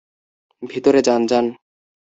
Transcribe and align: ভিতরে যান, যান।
ভিতরে 0.63 0.99
যান, 1.01 1.21
যান। 1.25 1.45